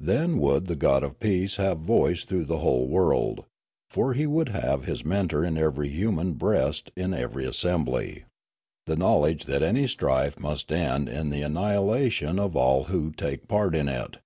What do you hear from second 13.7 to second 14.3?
in it.